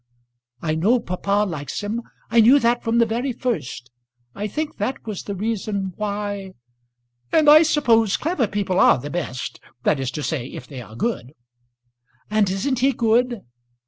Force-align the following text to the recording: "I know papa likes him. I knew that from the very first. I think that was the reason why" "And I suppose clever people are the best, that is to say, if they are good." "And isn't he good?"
"I 0.63 0.73
know 0.73 0.99
papa 0.99 1.45
likes 1.47 1.81
him. 1.83 2.01
I 2.31 2.39
knew 2.41 2.57
that 2.57 2.83
from 2.83 2.97
the 2.97 3.05
very 3.05 3.31
first. 3.31 3.91
I 4.33 4.47
think 4.47 4.77
that 4.77 5.05
was 5.05 5.21
the 5.21 5.35
reason 5.35 5.93
why" 5.95 6.53
"And 7.31 7.47
I 7.47 7.61
suppose 7.61 8.17
clever 8.17 8.47
people 8.47 8.79
are 8.79 8.97
the 8.97 9.11
best, 9.11 9.59
that 9.83 9.99
is 9.99 10.09
to 10.17 10.23
say, 10.23 10.47
if 10.47 10.65
they 10.65 10.81
are 10.81 10.95
good." 10.95 11.33
"And 12.31 12.49
isn't 12.49 12.79
he 12.79 12.93
good?" 12.93 13.41